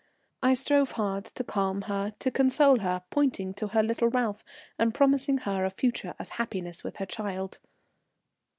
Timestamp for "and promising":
4.79-5.37